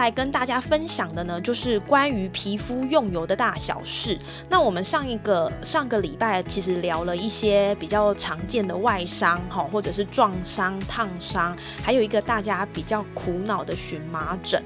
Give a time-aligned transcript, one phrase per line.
[0.00, 4.18] 来跟大家分享的呢，就是关于皮肤用油的大小事。
[4.48, 14.64] 那我们上一个上个礼拜其实聊了一些比较常见的外伤，哈，或者是撞伤、烫伤，还有一个大家比较苦恼的荨麻疹。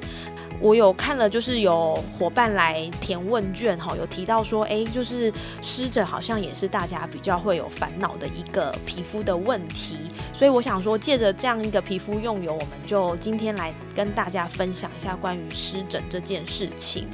[0.61, 9.99] 我有看了，就是有伙伴来填问卷，哈，有提到说，哎，就是湿疹好像也是大家比较会有烦恼的一个皮肤的问题，
[10.33, 17.09] 所以我想说，借着这样一个皮肤用油，我们就今天来跟大家分享一下关于湿疹这件事情。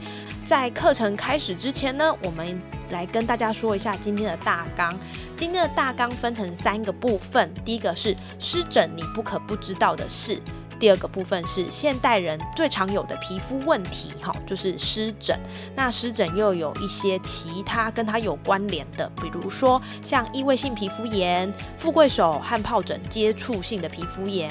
[0.44, 2.60] 在课程开始之前呢，我们
[2.90, 4.96] 来跟大家说一下今天的大纲。
[5.36, 10.38] 今天的大纲分成三个部分，第一个是湿疹你不可不知道的事。
[10.80, 15.38] 第二个部分是现代人最常有的皮肤问题，哈，就是湿疹。
[15.76, 24.50] 那湿疹又有一些其他跟它有关联的，比如说像异位性皮肤炎、富贵手和疱疹接触性的皮肤炎。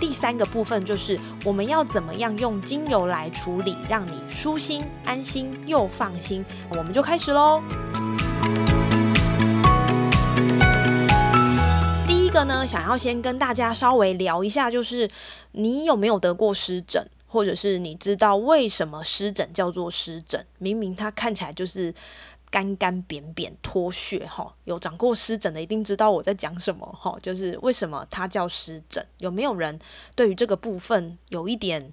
[0.00, 6.44] 第三个部分就是我们要怎么样用精油来处理，让你舒心、安心又放心。
[6.70, 7.62] 我们就开始喽。
[12.48, 15.08] 呢，想要先跟大家稍微聊一下，就是
[15.52, 20.44] 你有没有得过湿疹，或者是你知道为什么湿疹叫做湿疹？
[20.56, 21.94] 明明它看起来就是
[22.50, 29.06] 干干扁扁脱屑哈，有长过湿疹的一定知道我在讲什么哈，就是为什么它叫湿疹？
[29.18, 29.78] 有没有人
[30.16, 31.92] 对于这个部分有一点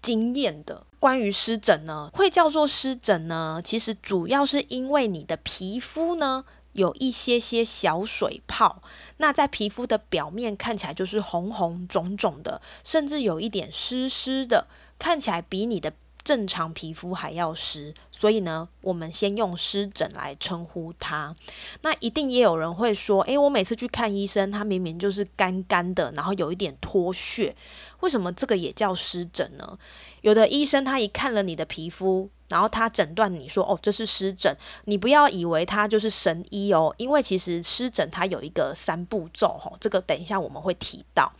[0.00, 0.86] 经验的？
[1.00, 6.44] 关于湿疹呢，会叫做湿疹呢，其实主要是因为你的皮肤呢。
[6.72, 8.82] 有一些些小水泡，
[9.16, 14.68] 那在皮肤的表面看起来就是红红肿肿的，甚至有一点湿湿的，
[14.98, 15.92] 看起来比你的
[16.22, 17.94] 正常皮肤还要湿。
[18.12, 21.34] 所以呢，我们先用湿疹来称呼它。
[21.82, 27.56] 那一定也有人会说，诶，我每次去看医生，他明明就是干干的，然后有一点脱屑，
[28.00, 29.78] 为什么这个也叫湿疹呢？
[30.20, 32.30] 有的医生他一看了你的皮肤。
[32.48, 41.32] 然后他诊断你说哦，这是湿疹，你不要以为他就是神医哦，因为其实湿疹它有一个三步骤哈，这个等一下我们会提到。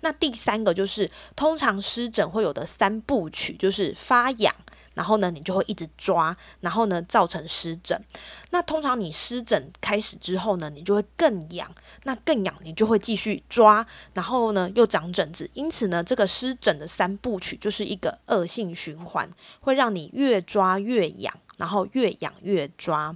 [0.00, 4.54] 那第三个就是通常湿疹会有的三部曲，就是发痒。
[4.96, 8.02] 然后呢，你就会一直抓，然后呢，造成湿疹。
[8.50, 11.70] 那通常你湿疹开始之后呢，你就会更痒，
[12.04, 15.50] 那更痒，你就会继续抓，然后呢，又长疹子。
[15.52, 19.28] 因此呢，这个湿疹的三部曲就是一个恶性循环，
[19.60, 21.38] 会让你越抓越痒。
[21.56, 23.14] 然后越痒越抓。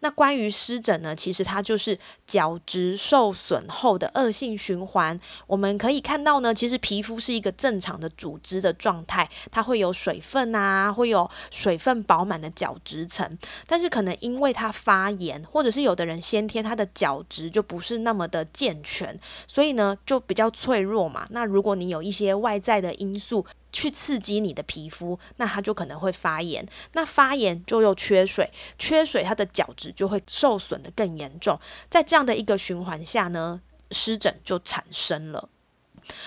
[0.00, 1.14] 那关于湿疹呢？
[1.14, 5.18] 其实它就是角质受损后的恶性循环。
[5.46, 13.38] 我们可以看到呢，其实皮肤是一个正常的组织的状态，它会有水分啊，会有水分饱满的角质层。
[13.66, 21.26] 但是可能因为它发炎，或者是有的人先天他的角质就不是那么的健全，所以呢就比较脆弱嘛。
[21.30, 26.66] 那如果你有一些外在的因素，去刺激你的皮肤，那它就可能会发炎。
[26.92, 31.58] 那发炎就又缺水，缺水它的角质就会受损的更严重。
[31.88, 33.60] 在这样的一个循环下呢，
[33.90, 35.48] 湿疹就产生了。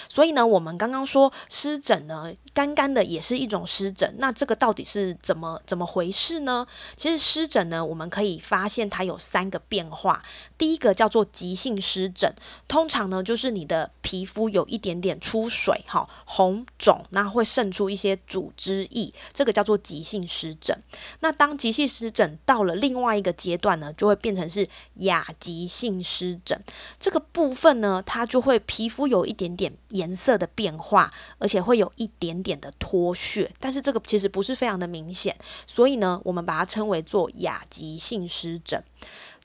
[0.07, 4.15] 所以呢，我们刚刚说湿疹呢，干干的也是一种湿疹。
[4.19, 6.65] 那这个到底是怎么怎么回事呢？
[6.95, 10.23] 其实湿疹呢，我们可以发现它有三个变化。
[10.57, 12.33] 第一个叫做急性湿疹，
[12.67, 20.81] 通常呢就是你的皮肤有一点点出水，哈，红肿，那会渗出一些组织液，这个叫做急性湿疹。
[21.19, 26.63] 那当急性湿疹到了另外一个阶段呢，就会变成是亚急性湿疹。
[26.99, 29.64] 这个部分呢，它就会皮肤有一点点。
[29.89, 35.37] 颜色的变化，而且会有一点点的脱屑，但是这个其实不是非常的明显，
[35.67, 38.83] 所以呢，我们把它称为做亚急性湿疹。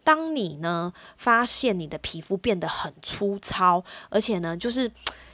[0.03, 4.91] 当你呢发现你的皮肤变得很粗糙，而且呢就是。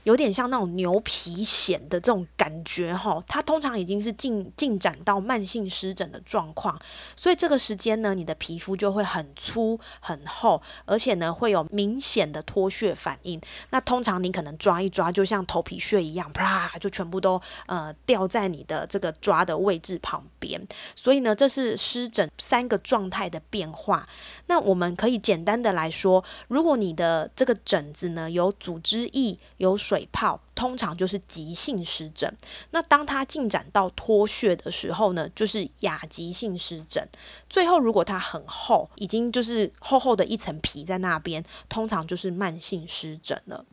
[0.07, 6.81] 有点像那种牛皮癣的这种感觉哈，它通常已经是进进展到慢性湿疹的状况，
[7.17, 13.41] 所以这个时间呢，你的皮肤就会很粗很厚，而且呢会有明显的脱屑反应。
[13.71, 20.65] 那通常你可能抓一抓，就像头皮屑一样，啪就全部都呃掉在你的这个抓的位置旁边。
[20.95, 24.09] 所以呢，这是湿疹三个状态的变化。
[24.47, 29.96] 那我们可以简单的来说，如果你的这个疹子呢有组织液有水。
[29.97, 32.31] 水泡通常就是急性湿疹。
[32.71, 37.09] 那当它进展到脱屑的时候呢，就是亚急性湿疹。
[37.49, 43.65] 最后，如果它很厚，已经就是厚厚的一层皮在那边，通常就是慢性湿疹了。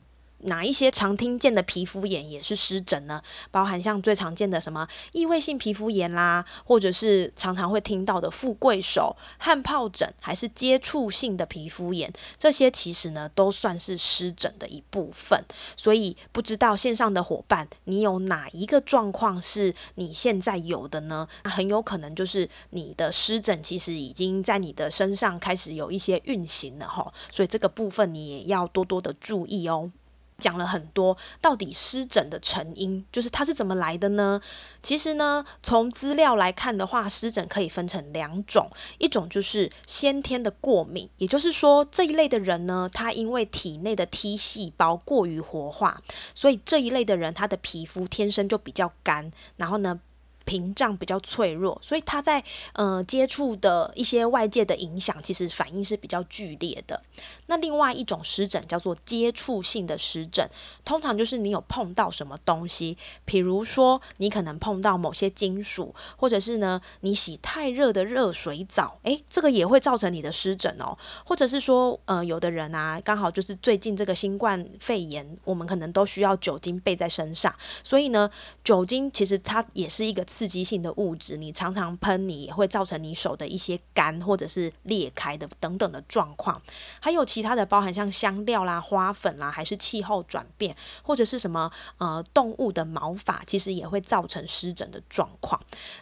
[0.43, 3.21] 哪一些常听见的皮肤炎也是湿疹呢？
[3.51, 15.43] 包含像最常见的什么异位性皮肤炎啦，或者是常常会听到的富贵手、汗疱疹，还是接触性的皮肤炎，这些其实呢都算是湿疹的一部分。
[15.75, 21.27] 所以不知道线上的伙伴，你有哪一个状况是你现在有的呢？
[21.43, 27.13] 那很有可能就是你的湿疹其实已经在你的身上开始有一些运行了哈。
[27.31, 29.91] 所以这个部分你也要多多的注意哦。
[30.37, 34.41] 讲了很多，到底湿疹的成因就是它是怎么来的呢？
[34.81, 46.01] 其实呢，从资料来看的话，湿疹可以分成两种，一种就是先天的过敏，也就是说这一类的人呢，他因为体内的 T 细胞过于活化，
[46.35, 49.99] 所以这一类的人他的皮肤天生就比较干，然后呢。
[50.45, 52.43] 屏障比较脆弱，所以他在
[52.73, 57.01] 呃接触的一些外界的影响，其实反应是比较剧烈的。
[57.45, 60.49] 那另外一种湿疹叫做接触性的湿疹，
[60.83, 70.97] 通常就是你有碰到什么东西，比如说你可能碰到某些金属，或者是呢你洗太热的热水澡，诶，这个也会造成你的湿疹哦。
[71.25, 77.53] 或者是说呃有的人啊，刚好就是最近这个新冠肺炎，我们可能都需要酒精备在身上，
[77.83, 78.29] 所以呢
[78.63, 80.25] 酒精其实它也是一个。
[80.33, 86.59] 刺激性的物质，你常常喷，你也会造成你手的一些干或者是裂开的等等的状况。
[86.99, 95.61] 还有其他的，包含像香料啦、花粉啦，还是气候转变，或者是什么呃动物的毛发，其实也会造成湿疹的状况。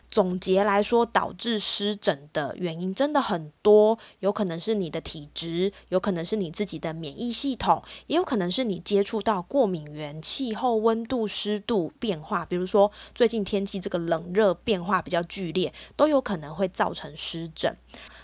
[0.09, 14.20] 总结来说，导致湿疹的原因真的很多，有可能是你的体质，有可能是你自己的免疫系统，也有可能是你接触到过敏源、气候、温度、湿度变化，比如说最近天气这个冷。
[14.33, 17.75] 热变化比较剧烈，都有可能会造成湿疹。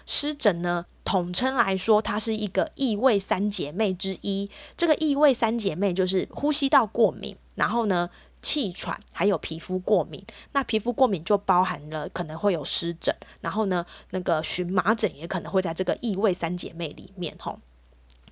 [0.05, 4.49] 湿疹呢，统称来说，它是一个异味三姐妹之一。
[4.75, 8.09] 这个异味三姐妹就是呼吸道过敏，然后呢
[8.41, 10.23] 气喘，还有皮肤过敏。
[10.53, 17.59] 那皮肤过敏就包含了可能会有湿疹，然后呢那个荨麻疹也可能会在这个异味三姐妹里面吼。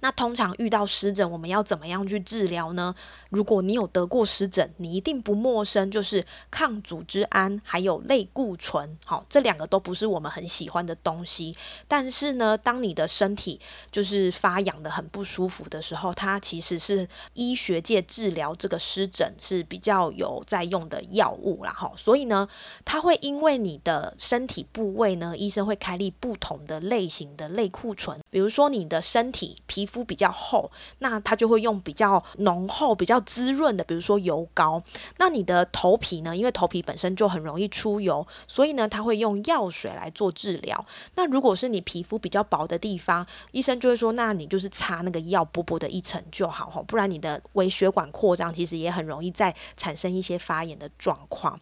[0.01, 2.93] 那通常遇到湿疹，我们要怎么样去治疗呢？
[3.29, 8.97] 如果你有得过湿疹，你一定不陌生，就是抗组织胺还有类固醇。
[9.05, 11.55] 好，这两个都不是我们很喜欢的东西。
[11.87, 13.59] 但是呢，当你的身体
[13.91, 21.73] 就是发痒的很不舒服的时候，它其实是医学界治疗这个湿疹是比较有在用的药物啦。
[21.73, 22.47] 哈，所以呢，
[22.83, 28.19] 它会因为你的身体部位呢，医生会开立不同的类型的类固醇。
[28.29, 29.95] 比如说你的身体皮肤。
[29.95, 34.83] 肤比较厚，那它就会用比较浓厚、比较滋润的，比如说油膏。
[35.19, 36.35] 那你的头皮呢？
[36.35, 40.85] 因为头皮本身就很容易出油，所以呢，它会用药水来做治疗。
[41.15, 51.57] 那如果是你皮肤比较薄的地方，医生就会说，那你就是擦那个药薄薄的一层就好哈，不然你的微血管扩张其实也很容易再产生一些发炎的状况。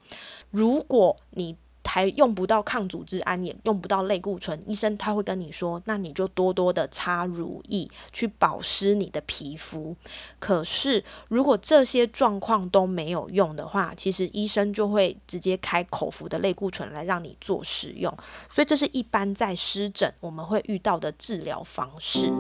[0.49, 1.55] 如果你
[1.85, 9.95] 还用不到抗组织胺，也用不到类固醇，医生他会跟你说，那你就多多的擦乳液去保湿你的皮肤。
[10.39, 18.11] 可是如果这些状况都没有用的话，其实医生就会直接开口服的类固醇来让你做使用。
[18.49, 22.33] 所以这是一般在湿疹我们会遇到的治疗方式。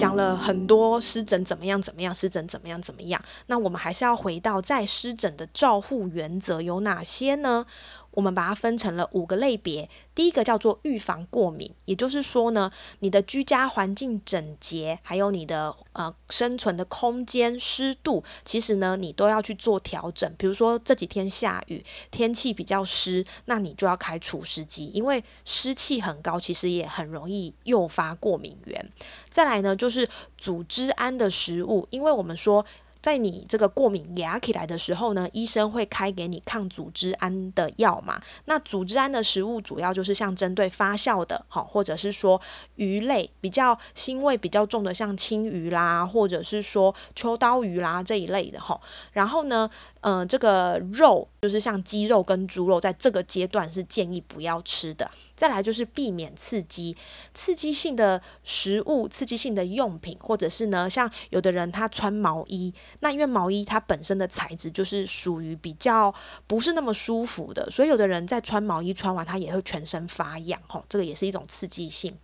[0.00, 7.66] 讲了很多湿疹怎么样怎么样，湿疹怎么样怎么样，那我们还是要回到在湿疹的照护原则有哪些呢？
[8.12, 9.88] 我们把它分成了五个类别。
[10.14, 20.30] 第一个叫做预防过敏，也就是说呢，你的居家环境整洁，还有你的呃生存的空间湿度，其实呢你都要去做调整。
[20.36, 28.92] 比如说这几天下雨，天气比较湿，那你就要开除湿机，因为湿气很高，其实也很容易诱发过敏源。
[29.28, 32.64] 再来呢，就是组织胺的食物，因为我们说。
[33.02, 38.20] 在你这个过敏压起来的时候呢，医生会开给你抗组织胺的药嘛？
[38.44, 42.40] 那组织胺的食物主要就是像针对发酵的，好，或者是说
[42.76, 48.80] 鱼类比较腥味比较重的，像青鱼啦，或者是说秋刀鱼啦这一类的哈。
[49.12, 49.70] 然后呢，
[50.02, 55.10] 嗯，这个肉就是像鸡肉跟猪肉，在这个阶段是建议不要吃的。
[55.36, 56.96] 再来就是避免刺激，
[57.34, 62.72] 刺激性的食物、刺激性的用品，或者是呢，像有的人他穿毛衣。
[63.00, 66.14] 那因为毛衣它本身的材质就是属于比较
[66.46, 72.16] 不是那么舒服的，所以有的人在穿毛衣穿完，他也会全身发痒，吼，这个也是一种刺激性。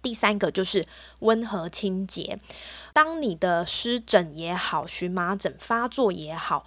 [0.00, 0.86] 第三个就是
[1.18, 2.38] 温和清洁。
[2.92, 6.64] 当你的湿疹也好，荨麻疹发作也好，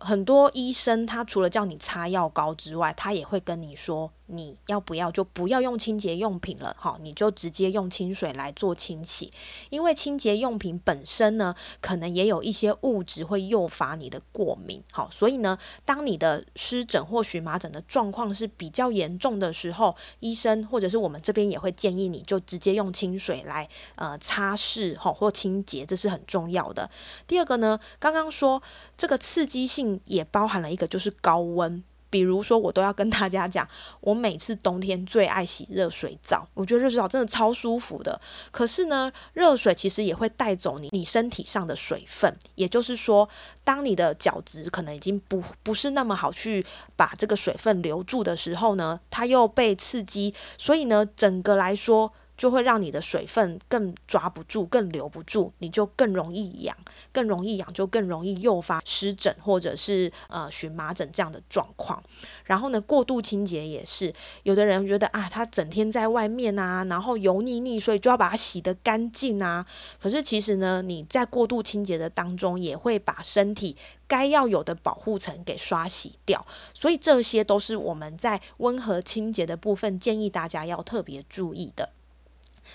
[0.00, 4.12] 很多医生他除了叫你擦药膏之外，他也会跟你说。
[4.30, 9.32] 你要不要就不要用清洁用品了，哈，你就直接用清水来做清洗，
[9.70, 26.90] 因为清洁用品本身呢，可能也有一些物质会诱发你的过敏，好，所以呢，当你的湿疹或荨麻疹的状况是比较严重的时候，医生或者是我们这边也会建议你就直接用清水来呃擦拭，哈，或清洁，这是很重要的。
[27.26, 28.62] 第二个呢，刚刚说
[28.96, 31.82] 这个刺激性也包含了一个就是高温。
[32.10, 33.68] 比如说，我都要跟大家讲，
[34.00, 38.20] 我每次冬天最爱洗热水澡，我觉得热水澡真的超舒服的。
[38.50, 43.28] 可是呢，热水其实也会带走你你身体上的水分，也就是说，
[43.64, 46.64] 当你的角质可能已经不不是那么好去
[46.96, 52.12] 把这个水分留住的时候呢，它又被刺激，所以呢，整个来说。
[52.38, 56.74] 就会让你的水分更抓不住，更留不住，你就更容易痒，
[57.12, 62.02] 更容易痒就更容易诱发湿疹或者是呃荨麻疹这样的状况。
[62.44, 64.14] 然后呢，过度清洁也是，
[64.44, 69.66] 有的人觉得啊，他整天在外面啊，然后油腻腻，所以就要把它洗得干净啊。
[70.00, 73.76] 可是其实呢，你在过度清洁的当中，也会把身体
[74.06, 76.46] 该要有的保护层给刷洗掉。
[76.72, 81.90] 所以这些都是我们在温和清洁的部分，建议大家要特别注意的。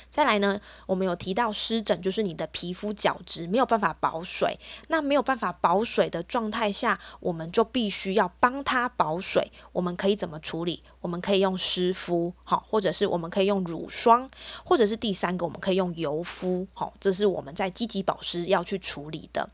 [0.09, 4.59] 再来呢，我们有提到湿疹，就是你的皮肤角质没有办法保水。
[4.87, 9.51] 那没有办法保水的状态下，我们就必须要帮它保水。
[9.71, 10.83] 我们可以怎么处理？
[11.01, 14.29] 我们可以用湿敷，好，或者是我们可以用乳霜，
[14.63, 19.49] 或者是第三个，我们可以用油敷，好，这是我们在积极保湿要去处理的。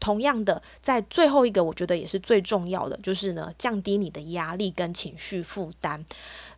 [0.00, 6.04] 同样的，在最后一个，我觉得也是最重要的，就是呢，降低你的压力跟情绪负担。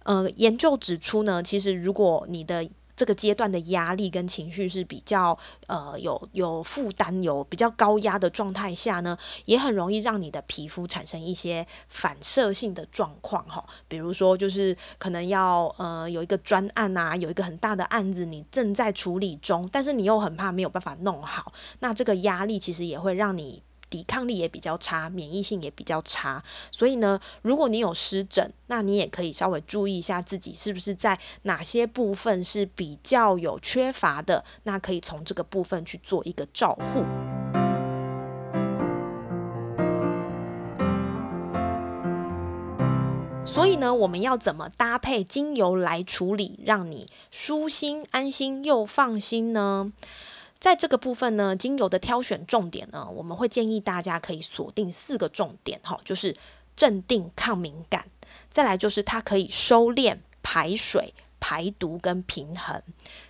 [0.05, 13.65] 呃，研究指出呢，其实如果你的这个阶段的压力跟情绪是比较呃有有负担、有比较高压的状态下呢，也很容易让你的皮肤产生一些反射性的状况哈。
[13.87, 23.63] 比如说，就是可能要呃有一个专案啊，有一个很大的案子你正在处理中，但是你又很怕没有办法弄好，那这个压力其实也会让你。
[23.89, 37.05] 抵抗力也比较差，免疫性也比较差，所以呢，如果你有湿疹，那你也可以稍微注意一下自己是不是在哪些部分是比较有缺乏的，那可以从这个部分去做一个照护。
[43.45, 49.93] 所以呢，我们要怎么搭配精油来处理，让你舒心、安心又放心呢？
[50.59, 56.35] 在这个部分呢，精油的挑选重点呢，我们会建议大家可以锁定四个重点，哈，就是
[56.75, 58.07] 镇定、抗敏感，
[58.51, 62.83] 再来就是它可以收敛、排水、排毒跟平衡，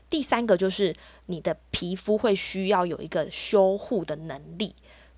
[0.08, 0.94] 第三个就是
[1.26, 4.74] 你的皮肤会需要有一个修护的能力。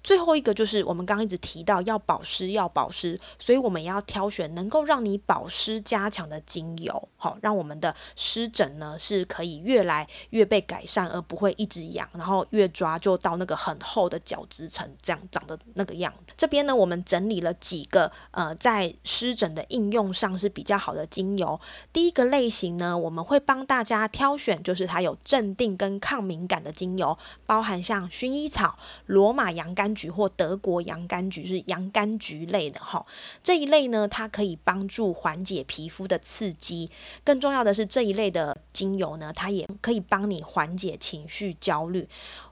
[0.08, 16.10] 最后一个就是我们刚刚一直提到要保湿，要保湿，所以我们也要挑选能够让你保湿加强的精油，好，让我们的湿疹呢是可以越来越被改善，而不会一直痒，然后越抓就到那个很厚的角质层这样长的那个样。
[16.38, 21.60] 这边呢，我们整理了几个呃在湿疹的应用上是比较好的精油。
[21.92, 29.97] 第一个类型呢，我们会帮大家挑选，就是它有镇定跟抗敏感的精油，包含像薰衣草、罗马洋甘。
[29.98, 33.04] 菊或德国洋甘菊是洋甘菊类的哈，
[33.42, 36.88] 这一类呢，它可以帮助缓解皮肤的刺激。
[37.24, 42.08] 更重要的是，这一类的精油呢，它也可以帮你缓解情绪焦虑。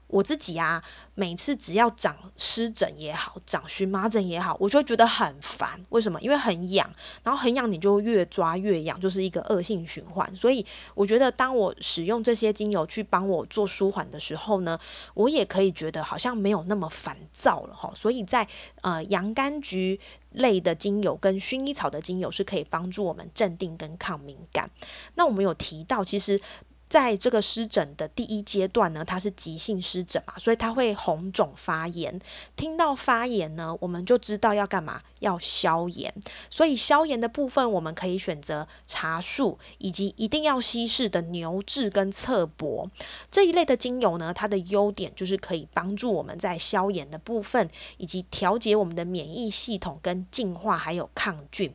[0.07, 0.83] 我自己啊，
[1.15, 5.81] 每次只要长湿疹也好，长荨麻疹也好，我就会觉得很烦。
[5.89, 6.19] 为什么？
[6.21, 6.89] 因为很痒，
[7.23, 10.33] 然后很痒，你就越抓越痒，就是一个恶性循环。
[10.35, 14.79] 所以我觉得，当我使用这些精油去帮我做舒缓的时候呢，
[15.13, 17.91] 我也可以觉得好像没有那么烦躁了哈。
[17.93, 18.47] 所以在
[18.81, 19.99] 呃洋甘菊
[20.31, 24.69] 类的精油跟薰衣草的精油是可以帮助我们镇定跟抗敏感。
[25.15, 26.39] 那我们有提到，其实。
[26.89, 32.19] 在这个湿疹的第一阶段呢，它是急性湿疹嘛，所以它会红肿发炎。
[32.55, 36.13] 听到发炎呢，我们就知道要干嘛，要消炎。
[36.49, 42.89] 所以消炎的部分，我们可以选择茶树，以及一定要稀释的牛至跟侧柏
[43.29, 44.33] 这一类的精油呢。
[44.33, 51.73] 它的优点就是可以帮助我们在消炎的部分，以及调节我们的免疫系统跟净化，还有抗菌。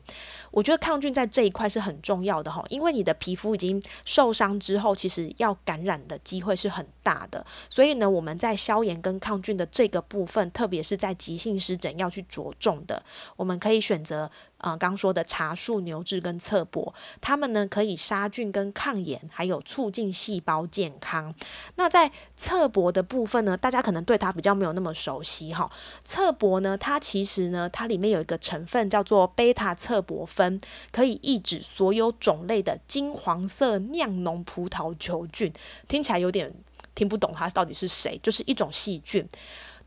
[0.53, 4.93] 我觉得抗菌在这一块是很重要的哈，因为你的皮肤已经受伤之后。
[4.95, 7.45] 其实要感染的机会是很大的。
[7.69, 13.03] 所以呢，我们在消炎跟抗菌的这个部分，特别是在急性湿疹要去着重的，
[13.35, 14.31] 我们可以选择。
[14.63, 21.35] 呃，刚说的茶树、牛至跟侧柏，它们呢可以杀菌跟抗炎，还有促进细胞健康。
[21.75, 25.69] 那在侧柏的部分呢，大家可能对它比较没有那么熟悉哈。
[26.05, 30.57] 侧柏呢，它其实呢，它里面有一个成分叫做贝塔侧柏酚，
[30.93, 35.51] 可以抑制所有种类的金黄色酿脓葡萄球菌。
[35.89, 36.53] 听起来有点
[36.95, 39.27] 听不懂它到底是谁，就是一种细菌。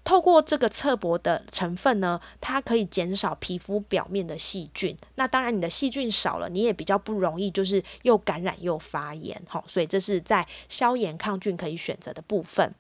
[0.07, 4.97] 透过这个侧柏的成分呢，它可以减少皮肤表面的细菌。
[5.17, 9.43] 那当然，你的细菌少了，你也比较不容易就是又感染又发炎。
[9.49, 12.73] 哈，所以这是在消炎抗菌可以选择的部分。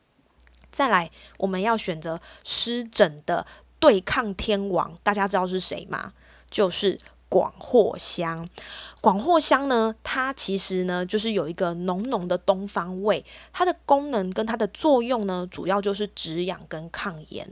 [0.70, 3.44] 再来，我们要选择湿疹的
[3.80, 6.12] 对抗天王，大家知道是谁吗？
[6.48, 6.96] 就是
[7.28, 8.48] 广藿香。
[9.06, 17.48] 广藿香呢，它其实呢就是有一个浓浓的东方味，它的功能跟它的作用呢，主要就是止痒跟抗炎。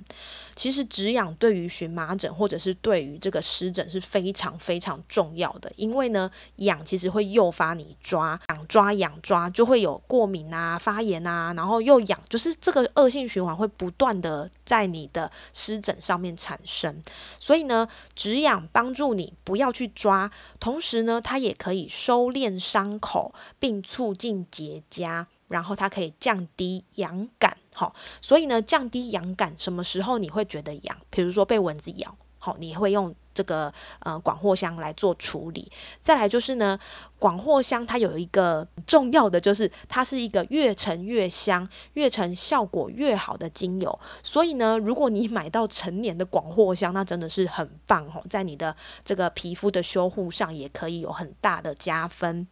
[0.56, 17.00] 其实止痒对于荨麻疹或者是对于这个湿疹是非常非常重要的，因为呢痒其实会诱发你抓痒抓痒抓，就会有过敏啊、发炎啊，然后又痒，就是这个恶性循环会不断的在你的湿疹上面产生。
[17.38, 21.43] 所以呢，止痒帮助你不要去抓，同时呢，它。
[21.44, 30.96] 也可以收敛伤口，并促进结痂，然后它可以降低痒感，好，所以呢，降低痒感，什么时候你会觉得痒？
[31.10, 32.16] 比如说被蚊子咬。
[32.38, 35.70] 好，你会用这个呃广藿香来做处理。
[36.00, 36.78] 再来就是呢，
[37.18, 43.98] 广藿香它有一个重要的，就是它是一个越陈越香、越陈效果越好的精油。
[44.22, 48.74] 所以呢，如果你买到陈年的广藿香，那真的是很棒哦，在你的
[49.04, 52.46] 这个皮肤的修护上也可以有很大的加分。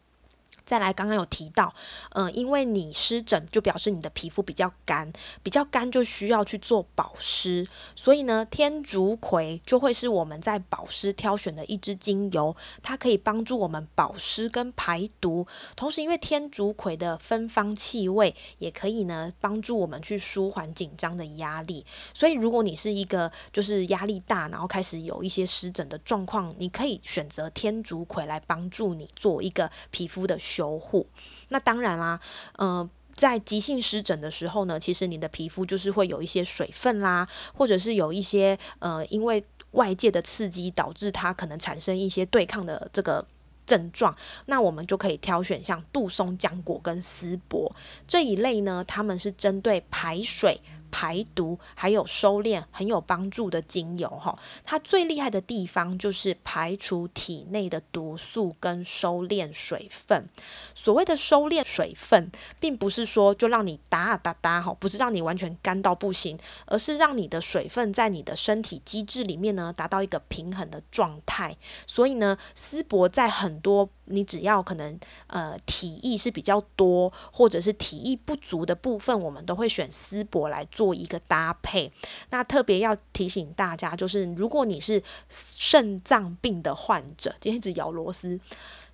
[0.64, 1.75] 再来，刚刚有提到，
[2.11, 7.66] 嗯，因为你湿疹，就表示你的皮肤比较干，比较干就需要去做保湿，
[7.97, 30.38] 所以呢，天竺葵就会是我们在保湿挑选的一支精油，它可以帮助我们保湿跟排毒，同时因为天竺葵的芬芳气味，也可以呢帮助我们去舒缓紧张的压力，所以如果你是一个就是压力大，然后开始有一些湿疹的状况，你可以选择天竺葵来帮助你做一个皮肤的。
[30.52, 31.06] 修护，
[31.48, 32.20] 那当然啦，
[32.58, 43.24] 嗯，在急性湿疹的时候呢，其实你的皮肤就是会有一些水分啦，或者是有一些呃，因为外界的刺激导致它可能产生一些对抗的这个
[43.64, 44.14] 症状，
[44.46, 47.74] 那我们就可以挑选像杜松浆果跟丝柏
[48.06, 50.60] 这一类呢，它们是针对排水。
[50.92, 60.28] 排毒还有收敛很有帮助的精油哈，它最厉害的地方就是排除体内的毒素跟收敛水分。
[60.74, 71.57] 所谓的收敛水分，并不是说就让你哒哒哒哈，不是让你完全干到不行，而是让你的水分在你的身体机制里面呢达到一个平衡的状态。
[71.87, 80.82] 所以呢，丝柏在很多你只要可能呃体液是比较多或者是体液不足的部分，我们都会选丝柏来做。
[80.83, 81.92] 做一个搭配，
[82.31, 88.40] 那特别要提醒大家，就是如果你是肾脏病的患者，今天一直咬螺丝。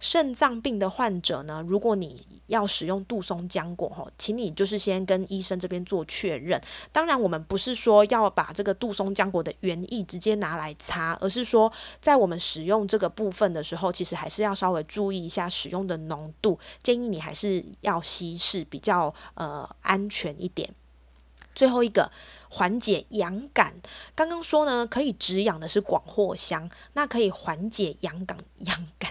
[0.01, 6.61] 肾脏病的患者呢，如果你要使用杜松浆果哈，请你就是先跟医生这边做确认。
[6.93, 20.73] 当然，我们不是说要把这个杜松浆果的原液直接拿来擦，而是说在我们使用这个部分的时候，其实还是要稍微注意一下使用的浓度，建议你还是要稀释，比较呃安全一点。
[21.59, 22.13] 最后一个
[22.49, 23.75] 缓解痒感，
[24.15, 29.11] 刚刚说呢，可以止痒的是广藿香，那可以缓解痒感痒感。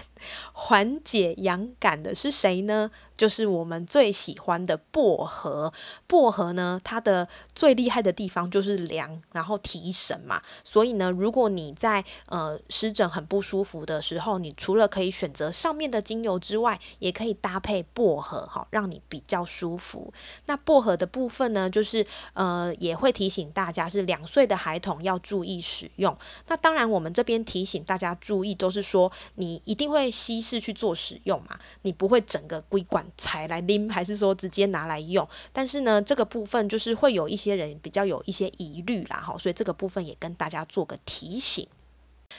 [0.52, 2.90] 缓解痒感的是谁呢？
[3.16, 5.72] 就是我们最喜欢的薄荷。
[6.06, 10.40] 薄荷呢，它的最厉害的地方就是凉，然后提神嘛。
[10.62, 20.12] 所以呢，如果你在呃湿疹很不舒服的时候，你除了可以选择上面的精油之外，也可以搭配薄荷，哈，让你比较舒服。
[20.46, 26.16] 那薄荷的部分呢，就是呃也会提醒大家，是两岁的孩童要注意使用。
[26.46, 30.07] 那当然，我们这边提醒大家注意，都是说你一定会。
[30.10, 35.28] 稀释去做使用嘛，你不会整个硅管材来拎，还是说直接拿来用？
[35.52, 41.66] 但是呢，这个部分就是会有一些人比较有一些疑虑啦，哈，所以这个部分也跟大家做个提醒。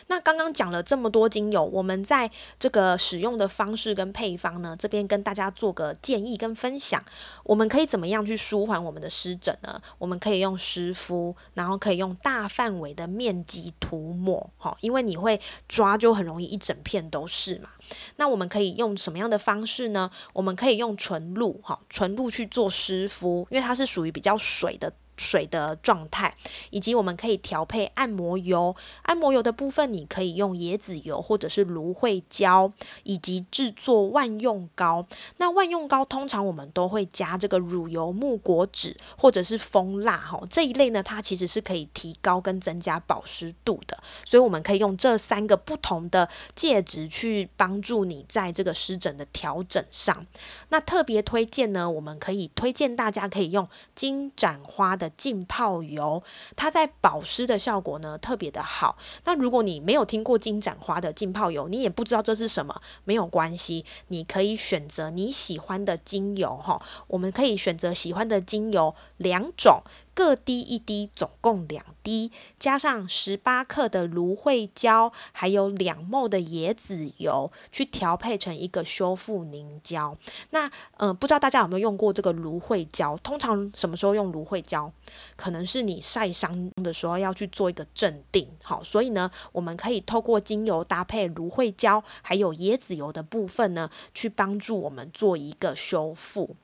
[0.08, 7.04] 那刚刚讲了这么多精油，我们在这个使用的方式跟配方呢，这边跟大家做个建议跟分享。
[7.44, 9.82] 我们可以怎么样去舒缓我们的湿疹呢？
[9.98, 17.70] 我们可以用湿敷，然后可以用大范围的面积涂抹，哈，因为你会抓就很容易一整片都是嘛。
[18.16, 20.10] 那我们可以用什么样的方式呢？
[20.34, 24.92] 我们可以用纯露，哈，纯露去做湿敷，因为它是属于比较水的。
[25.20, 26.34] 水的状态，
[26.70, 28.74] 以及我们可以调配按摩油。
[29.04, 32.72] 按摩油的部分，你可以用椰子油或者是芦荟胶，
[33.04, 35.06] 以及制作万用膏。
[35.38, 44.02] 那万用膏通常我们都会加这个乳油木果脂或者是蜂蜡哈这一类呢，它其实是可以提高跟增加保湿度的。
[44.24, 50.26] 所以我们可以用这三个不同的介质去帮助你在这个湿疹的调整上。
[50.70, 55.09] 那特别推荐呢，我们可以推荐大家可以用金盏花的。
[55.18, 56.22] 浸泡油，
[56.56, 58.98] 它在保湿的效果呢特别的好。
[59.26, 66.82] 那如果你没有听过金盏花的浸泡油，你也不知道这是什么，没有关系，你可以选择你喜欢的精油哈。
[67.08, 69.82] 我们可以选择喜欢的精油两种。
[70.20, 72.30] 各滴一滴，总共两滴，
[72.60, 80.18] 加上十八克的芦荟胶，还有两沫的椰子油，去调配成一个修复凝胶。
[80.50, 83.16] 那，嗯，不知道大家有没有用过这个芦荟胶？
[83.24, 84.92] 通常什么时候用芦荟胶？
[85.38, 88.46] 可能是你晒伤的时候要去做一个镇定。
[88.62, 96.58] 好，所以呢，我们可以透过精油搭配芦荟胶，还有椰子油的部分呢，去帮助我们做一个修复。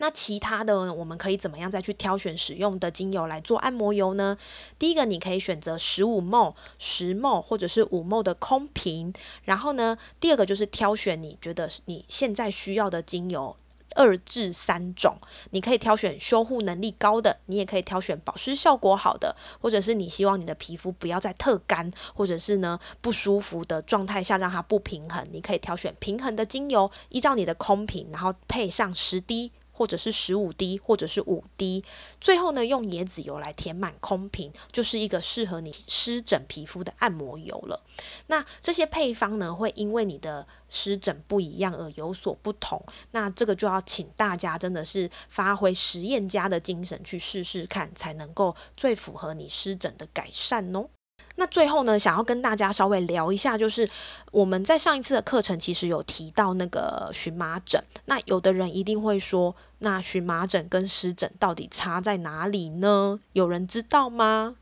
[0.00, 4.38] 那其他的，我们可以怎么样再去挑选使用的精油来做按摩油呢？
[4.78, 9.12] 第一个，你可以选择十五沫、十沫或者是五沫的空瓶。
[9.44, 13.54] 然后呢，第二个就是挑选你觉得你现在需要的精油
[13.94, 15.18] 二至三种。
[15.50, 29.52] 你可以挑选修护能力高的，你也可以挑选保湿效果好的，或者是你希望你的皮肤不要再特干，或者是呢不舒服的状态下让它不平衡，你可以挑选平衡的精油，依照你的空瓶，然后配上十滴。
[29.80, 31.82] 或者是十五滴，或者是五滴，
[32.20, 37.82] 最后呢，用椰子油来填满空瓶，就是一个适合你湿疹皮肤的按摩油了。
[38.26, 42.84] 那这些配方呢，会因为你的湿疹不一样而有所不同。
[43.12, 50.90] 那这个就要请大家真的是发挥实验家的精神去试试看，才能够最符合你湿疹的改善哦。
[51.36, 53.88] 那最后呢，想要跟大家稍微聊一下，就是
[54.30, 57.82] 我们在上一次的课程其实有提到那个荨麻疹。
[58.04, 63.20] 那有的人一定会说，那荨麻疹跟湿疹到底差在哪里呢？
[63.32, 64.56] 有人知道吗？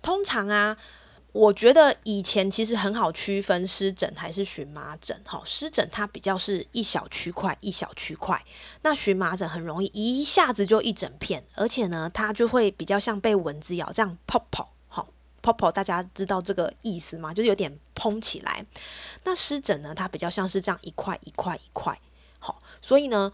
[0.00, 0.76] 通常啊，
[1.32, 5.20] 我觉得以前其实很好区分湿疹还是荨麻疹。
[5.24, 8.42] 哈，湿疹它比较是一小区块一小区块，
[8.82, 14.72] 那荨麻疹很容易一下子就一整片，而且呢，它就会比较像被蚊子咬这样泡泡。
[15.42, 17.32] 泡泡，大家知道这个意思吗？
[17.32, 18.64] 就是有点蓬起来。
[19.24, 21.98] 那湿疹呢，它比较像是这样一块一块一块。
[22.38, 23.32] 好，所以呢，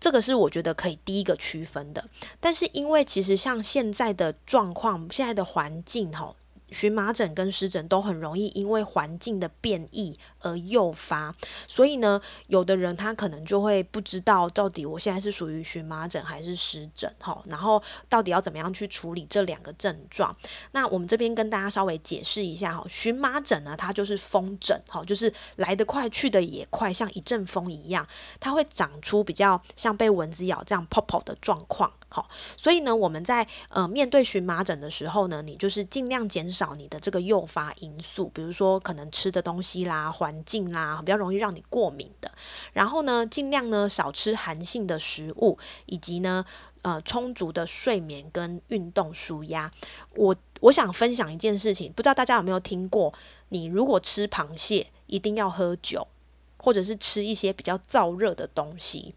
[0.00, 2.08] 这个是我觉得可以第一个区分的。
[2.40, 6.34] 但是因为其实像现在的状况，现在的环境，哈。
[6.70, 11.34] 荨麻疹跟湿疹都很容易因为环境的变异而诱发，
[11.68, 20.36] 所以呢，有的人他可能就会不知道到底我现在是属于荨麻疹还是湿疹，哈，然后到底要怎么样去处理这两个症状？
[20.72, 28.06] 那我们这边跟大家稍微解释一下哈，荨麻疹呢，它就是风疹，哈，就是来得快去得也快，像一阵风一样，
[28.40, 31.92] 它会长出比较像被蚊子咬这样泡泡的状况。
[32.16, 42.32] 好，所以呢，我们在呃面对荨麻疹的时候呢，你就是尽量减少你的这个诱发因素，比如说可能吃的东西啦、环境啦，比较容易让你过敏的。
[42.72, 46.42] 然后呢，尽量呢少吃寒性的食物，以及呢
[46.80, 49.70] 呃充足的睡眠跟运动舒压。
[50.14, 53.12] 我我想分享一件事情，不知道大家有没有听过？
[53.50, 56.08] 你如果吃螃蟹，一定要喝酒，
[56.56, 59.14] 或者是吃一些比较燥热的东西，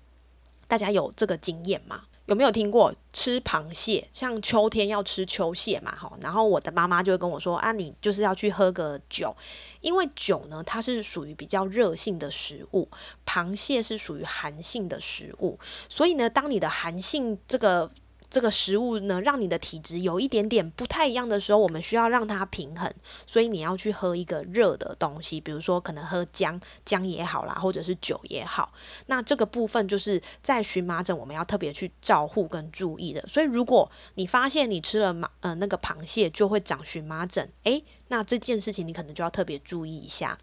[0.68, 2.04] 大家有这个经验吗？
[2.30, 4.08] 有没有听过吃螃蟹？
[4.14, 6.16] 像秋天要吃秋蟹嘛，哈。
[6.22, 9.36] 然后我的妈妈就会跟我说啊，你就是要去喝个酒，
[9.82, 12.88] 因为酒呢，它是属于比较热性的食物，
[13.26, 15.58] 螃蟹是属于寒性的食物，
[15.90, 17.90] 所以呢，当你的寒性这个。
[18.30, 22.92] 这个食物呢，让你的体质有一点点不太一样的时候，我们需要让它平衡，
[23.26, 28.72] 所以你要去喝一个热的东西，比如说可能喝姜姜也好啦，或者是酒也好。
[29.08, 33.26] 那这个部分就是在荨麻疹我们要特别去照护跟注意的。
[33.28, 40.38] 所以如果你发现你吃了麻呃那个螃蟹就会长荨麻疹，诶，那这件事情你可能就要特别注意一下。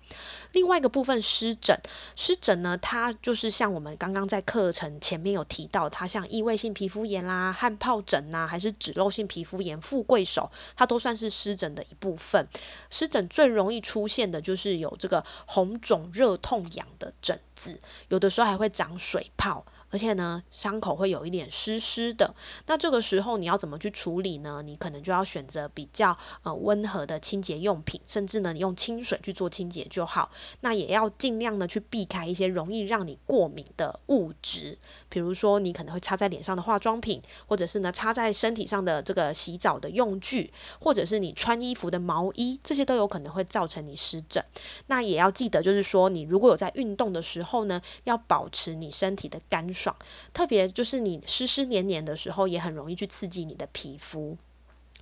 [0.52, 1.78] 另外一个部分湿疹，
[2.16, 12.48] 湿疹呢，它就是像我们刚刚在课程前面有提到，它像异位性皮肤炎啦、汗疱疹呐，还是脂漏性皮肤炎、富贵手，它都算是湿疹的一部分。
[12.88, 19.66] 湿疹最容易出现的就是有这个红肿、热痛、痒的疹子，有的时候还会长水泡。
[19.90, 22.34] 而且呢，伤口会有一点湿湿的。
[22.66, 24.62] 那这个时候你要怎么去处理呢？
[24.64, 30.30] 你可能就要选择比较呃温和的清洁用品，甚至呢，你用清水去做清洁就好。
[30.62, 34.76] 那也要尽量的去避开一些容易让你过敏的物质，
[35.08, 44.44] 比如说你可能会擦在脸上的化妆品，或者是呢擦在身体上的这个洗澡的用具，或者是你穿衣服的毛衣，这些都有可能会造成你湿疹。
[44.88, 49.75] 那也要记得，就是说你如果有在运动的时候呢，要保持你身体的干。
[49.76, 49.94] 爽，
[50.32, 54.36] 特别就是你湿湿黏黏的时候，也很容易去刺激你的皮肤。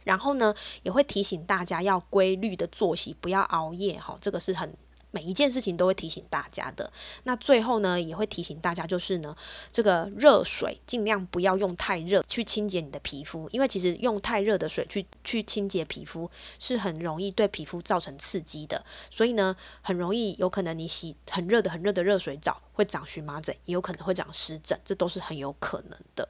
[0.02, 3.98] 然后呢，也会提醒大家要规律的作息，不要熬夜。
[3.98, 4.76] 哈，这个是很。
[5.14, 6.92] 每一件事情都会提醒大家的。
[7.22, 9.36] 那最后呢，也会提醒大家，就是呢，
[9.70, 18.84] 这个热水尽量不要用太热去清洁你的皮肤，因为其实用太热的水去去清洁皮肤是很容易对皮肤造成刺激的。
[19.08, 26.26] 所以呢，很容易有可能你洗很热的很热的热水澡会长荨麻疹，也有可能会长湿疹，这都是很有可能的。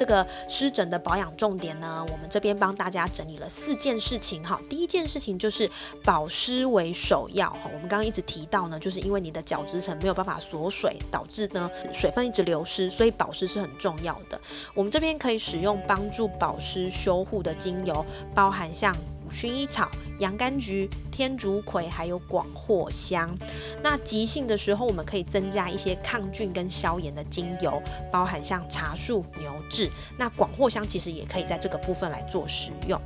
[0.00, 4.58] 这个湿疹的保养重点呢，我们这边帮大家整理了四件事情哈。
[4.66, 5.68] 第一件事情就是
[6.02, 7.64] 保湿为首要哈。
[7.64, 14.40] 我们刚刚一直提到呢，就是因为你的角质层没有办法锁水，导致呢水分一直流失，所以保湿是很重要的。
[14.74, 18.02] 我们这边可以使用帮助保湿修护的精油，
[18.34, 18.96] 包含像。
[19.30, 19.88] 薰衣草、
[20.20, 23.36] 洋甘菊、天竺葵，还有广藿香。
[23.82, 29.90] 那急性的时候，我们可以增加一些抗菌跟消炎的精油，包含像茶树、牛至。
[30.16, 33.00] 那广藿香其实也可以在这个部分来做使用。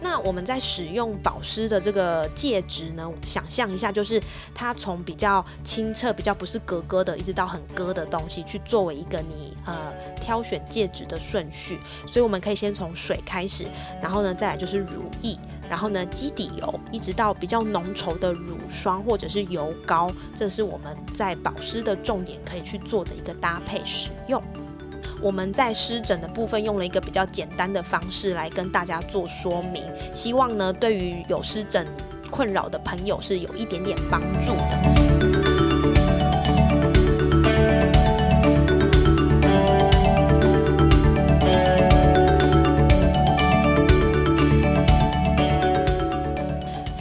[0.00, 4.20] 那我们在使用保湿的这个介质呢，想象一下，就是
[4.54, 11.78] 它从比较清澈、比较不是格格的，一直到很割的东西，去作为一个你呃挑选介质的顺序。
[12.06, 13.66] 所以我们可以先从水开始，
[14.02, 15.38] 然后呢，再来就是乳液。
[15.68, 24.42] 然后呢，基底油一直到比较浓稠的乳霜或者是油膏，这是我们在保湿的重点可以去做的一个搭配使用。
[25.20, 31.86] 我们在湿疹的部分用了一个比较简单的方式来跟大家做说明，希望呢对于有湿疹
[32.30, 34.93] 困扰的朋友是有一点点帮助的。